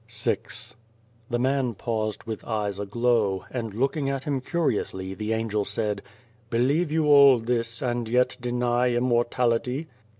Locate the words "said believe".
5.63-6.91